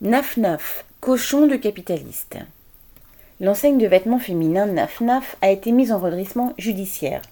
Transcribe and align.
Naf 0.00 0.36
Naf, 0.36 0.84
cochon 1.00 1.46
de 1.46 1.54
capitaliste. 1.54 2.38
L'enseigne 3.38 3.78
de 3.78 3.86
vêtements 3.86 4.18
féminins 4.18 4.66
Naf 4.66 5.00
Naf 5.00 5.36
a 5.40 5.50
été 5.50 5.70
mise 5.70 5.92
en 5.92 6.00
redressement 6.00 6.52
judiciaire. 6.58 7.22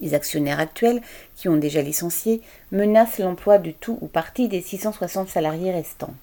Les 0.00 0.14
actionnaires 0.14 0.58
actuels, 0.58 1.02
qui 1.36 1.50
ont 1.50 1.58
déjà 1.58 1.82
licencié, 1.82 2.40
menacent 2.72 3.18
l'emploi 3.18 3.58
de 3.58 3.70
tout 3.70 3.98
ou 4.00 4.06
partie 4.06 4.48
des 4.48 4.62
660 4.62 5.28
salariés 5.28 5.72
restants. 5.72 6.14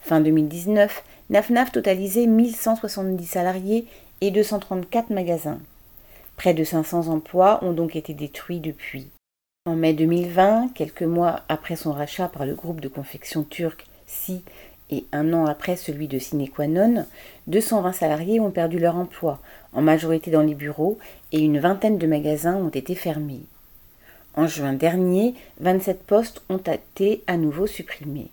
Fin 0.00 0.22
2019, 0.22 1.02
NAFNAF 1.28 1.72
totalisait 1.72 2.26
1170 2.26 3.26
salariés 3.26 3.86
et 4.22 4.30
234 4.30 5.10
magasins. 5.10 5.60
Près 6.36 6.54
de 6.54 6.64
500 6.64 7.08
emplois 7.08 7.62
ont 7.62 7.72
donc 7.72 7.94
été 7.94 8.14
détruits 8.14 8.60
depuis. 8.60 9.10
En 9.66 9.76
mai 9.76 9.92
2020, 9.92 10.70
quelques 10.74 11.02
mois 11.02 11.42
après 11.50 11.76
son 11.76 11.92
rachat 11.92 12.28
par 12.28 12.46
le 12.46 12.54
groupe 12.54 12.80
de 12.80 12.88
confection 12.88 13.44
turc 13.44 13.86
Si 14.14 14.42
et 14.90 15.04
un 15.12 15.32
an 15.32 15.46
après 15.46 15.76
celui 15.76 16.08
de 16.08 16.18
Sine 16.18 16.46
220 17.46 17.92
salariés 17.92 18.40
ont 18.40 18.50
perdu 18.50 18.78
leur 18.78 18.96
emploi, 18.96 19.40
en 19.72 19.82
majorité 19.82 20.30
dans 20.30 20.42
les 20.42 20.54
bureaux, 20.54 20.98
et 21.32 21.40
une 21.40 21.58
vingtaine 21.58 21.98
de 21.98 22.06
magasins 22.06 22.56
ont 22.56 22.68
été 22.68 22.94
fermés. 22.94 23.42
En 24.36 24.46
juin 24.46 24.72
dernier, 24.72 25.34
27 25.60 26.04
postes 26.04 26.42
ont 26.48 26.58
été 26.58 27.22
à 27.26 27.36
nouveau 27.36 27.66
supprimés. 27.66 28.30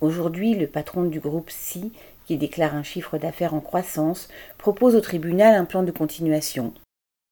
Aujourd'hui, 0.00 0.54
le 0.54 0.66
patron 0.66 1.04
du 1.04 1.20
groupe 1.20 1.50
Si, 1.50 1.92
qui 2.26 2.36
déclare 2.36 2.74
un 2.74 2.82
chiffre 2.82 3.18
d'affaires 3.18 3.54
en 3.54 3.60
croissance, 3.60 4.28
propose 4.56 4.94
au 4.94 5.00
tribunal 5.00 5.54
un 5.54 5.64
plan 5.64 5.82
de 5.82 5.90
continuation, 5.90 6.72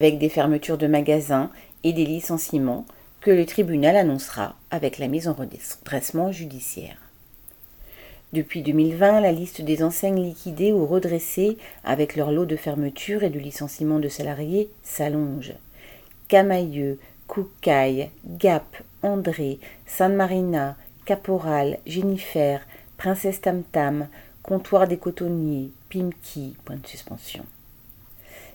avec 0.01 0.19
des 0.19 0.29
fermetures 0.29 0.79
de 0.79 0.87
magasins 0.87 1.51
et 1.85 1.93
des 1.93 2.05
licenciements 2.05 2.85
que 3.21 3.31
le 3.31 3.47
tribunal 3.47 3.97
annoncera 3.97 4.57
avec 4.71 4.99
la 4.99 5.09
mise 5.09 5.29
en 5.29 5.35
redressement 5.35 6.33
judiciaire. 6.33 7.08
Depuis 8.35 8.61
2020, 8.61 9.21
la 9.21 9.33
liste 9.33 9.63
des 9.63 9.83
enseignes 9.83 10.23
liquidées 10.23 10.73
ou 10.73 10.85
redressées 10.85 11.57
avec 11.83 12.15
leur 12.15 12.31
lot 12.31 12.45
de 12.45 12.57
fermetures 12.57 13.23
et 13.23 13.31
de 13.31 13.39
licenciements 13.39 14.01
de 14.01 14.09
salariés 14.09 14.69
s'allonge. 14.83 15.55
Camailleux, 16.29 16.99
Koukaï, 17.27 18.11
Gap, 18.27 18.83
André, 19.03 19.59
San 19.87 20.15
Marina, 20.15 20.77
Caporal, 21.07 21.79
Jennifer, 21.87 22.61
Princesse 22.99 23.41
Tam 23.41 23.63
Tam, 23.63 24.09
Comptoir 24.43 24.87
des 24.87 24.99
Cotonniers, 24.99 25.71
Pimki, 25.89 26.55
point 26.67 26.77
de 26.77 26.87
suspension. 26.87 27.47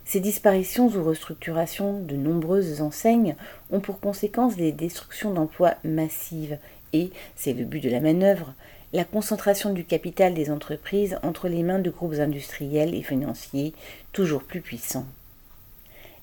Ces 0.06 0.20
disparitions 0.20 0.88
ou 0.88 1.04
restructurations 1.04 2.00
de 2.00 2.16
nombreuses 2.16 2.82
enseignes 2.82 3.36
ont 3.72 3.80
pour 3.80 4.00
conséquence 4.00 4.56
des 4.56 4.72
destructions 4.72 5.34
d'emplois 5.34 5.74
massives 5.84 6.60
et, 6.94 7.12
c'est 7.36 7.54
le 7.54 7.66
but 7.66 7.82
de 7.82 7.90
la 7.90 8.00
manœuvre, 8.00 8.54
la 8.94 9.04
concentration 9.04 9.74
du 9.74 9.84
capital 9.84 10.34
des 10.34 10.52
entreprises 10.52 11.18
entre 11.24 11.48
les 11.48 11.64
mains 11.64 11.80
de 11.80 11.90
groupes 11.90 12.20
industriels 12.20 12.94
et 12.94 13.02
financiers 13.02 13.74
toujours 14.12 14.44
plus 14.44 14.62
puissants. 14.62 15.08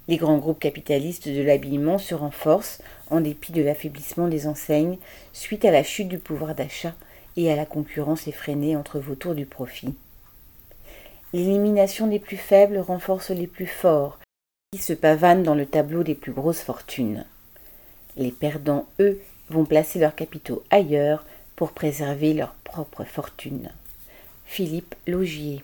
Les 0.09 0.17
grands 0.17 0.39
groupes 0.39 0.61
capitalistes 0.61 1.29
de 1.29 1.43
l'habillement 1.43 1.99
se 1.99 2.15
renforcent 2.15 2.81
en 3.11 3.21
dépit 3.21 3.53
de 3.53 3.63
l'affaiblissement 3.63 4.29
des 4.29 4.47
enseignes 4.47 4.99
suite 5.33 5.65
à 5.65 5.71
la 5.71 5.83
chute 5.83 6.09
du 6.09 6.19
pouvoir 6.19 6.55
d'achat 6.55 6.95
et 7.37 7.53
à 7.53 7.57
la 7.57 7.67
concurrence 7.67 8.27
effrénée 8.27 8.77
entre 8.77 8.99
vautours 8.99 9.35
du 9.35 9.47
profit. 9.47 9.95
L'élimination 11.33 12.09
des 12.09 12.19
plus 12.19 12.37
faibles 12.37 12.79
renforce 12.79 13.31
les 13.31 13.47
plus 13.47 13.67
forts, 13.67 14.19
qui 14.73 14.81
se 14.81 14.93
pavanent 14.93 15.43
dans 15.43 15.55
le 15.55 15.67
tableau 15.67 16.03
des 16.03 16.15
plus 16.15 16.33
grosses 16.33 16.63
fortunes. 16.63 17.25
Les 18.17 18.33
perdants, 18.33 18.87
eux, 18.99 19.21
vont 19.51 19.65
placer 19.65 19.99
leurs 19.99 20.15
capitaux 20.15 20.63
ailleurs 20.71 21.25
pour 21.57 21.73
préserver 21.73 22.33
leur 22.33 22.55
propre 22.65 23.05
fortune. 23.05 23.71
Philippe 24.47 24.95
Logier 25.07 25.63